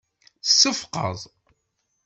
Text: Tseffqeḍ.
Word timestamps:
Tseffqeḍ. 0.43 1.19